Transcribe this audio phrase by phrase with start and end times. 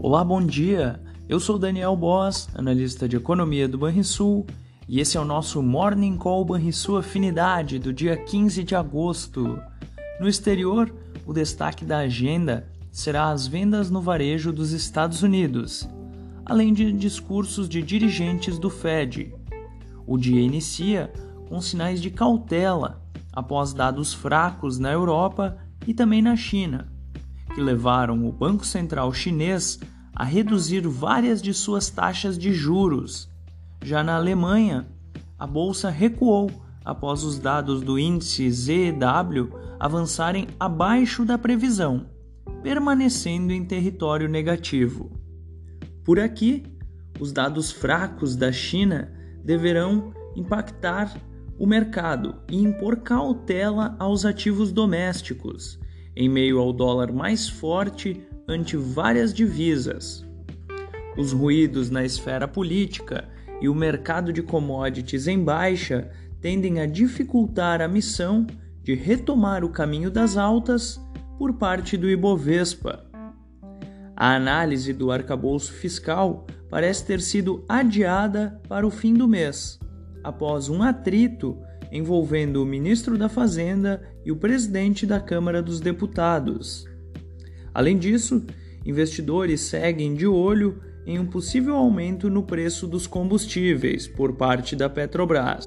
[0.00, 1.02] Olá, bom dia.
[1.28, 4.46] Eu sou Daniel Boss, analista de economia do Banrisul,
[4.86, 9.60] e esse é o nosso Morning Call Banrisul Afinidade do dia 15 de agosto.
[10.20, 10.94] No exterior,
[11.26, 15.88] o destaque da agenda será as vendas no varejo dos Estados Unidos,
[16.46, 19.34] além de discursos de dirigentes do Fed.
[20.06, 21.12] O dia inicia
[21.48, 23.02] com sinais de cautela
[23.32, 25.58] após dados fracos na Europa
[25.88, 26.97] e também na China
[27.58, 29.80] que levaram o Banco Central chinês
[30.14, 33.28] a reduzir várias de suas taxas de juros.
[33.82, 34.86] Já na Alemanha,
[35.36, 36.48] a bolsa recuou
[36.84, 42.06] após os dados do índice ZEW avançarem abaixo da previsão,
[42.62, 45.10] permanecendo em território negativo.
[46.04, 46.62] Por aqui,
[47.18, 49.12] os dados fracos da China
[49.44, 51.12] deverão impactar
[51.58, 55.76] o mercado e impor cautela aos ativos domésticos
[56.18, 60.26] em meio ao dólar mais forte ante várias divisas.
[61.16, 63.28] Os ruídos na esfera política
[63.60, 66.10] e o mercado de commodities em baixa
[66.40, 68.44] tendem a dificultar a missão
[68.82, 71.00] de retomar o caminho das altas
[71.38, 73.06] por parte do Ibovespa.
[74.16, 79.78] A análise do arcabouço fiscal parece ter sido adiada para o fim do mês,
[80.24, 81.56] após um atrito
[81.90, 86.84] envolvendo o ministro da Fazenda e o presidente da Câmara dos Deputados.
[87.72, 88.44] Além disso,
[88.84, 94.90] investidores seguem de olho em um possível aumento no preço dos combustíveis por parte da
[94.90, 95.64] Petrobras.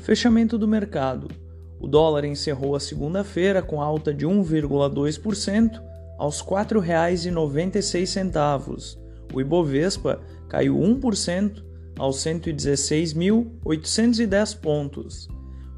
[0.00, 1.28] Fechamento do mercado.
[1.78, 5.78] O dólar encerrou a segunda-feira com alta de 1,2%
[6.18, 8.96] aos R$ 4,96.
[9.34, 11.64] O Ibovespa caiu 1%
[11.98, 15.28] aos 116.810 pontos.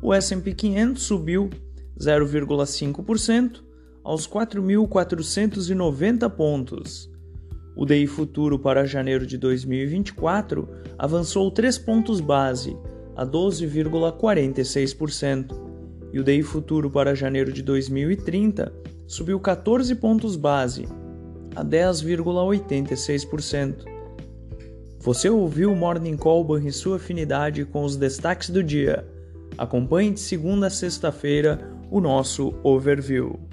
[0.00, 1.50] O S&P 500 subiu
[1.98, 3.64] 0,5%
[4.04, 7.10] aos 4.490 pontos.
[7.76, 10.66] O DI futuro para janeiro de 2024
[10.98, 12.74] avançou 3 pontos base,
[13.14, 15.68] a 12,46%,
[16.12, 18.72] e o DI futuro para janeiro de 2030
[19.06, 20.88] subiu 14 pontos base,
[21.54, 23.97] a 10,86%.
[25.00, 29.06] Você ouviu o Morning Call e sua afinidade com os destaques do dia.
[29.56, 33.47] Acompanhe de segunda a sexta-feira o nosso overview.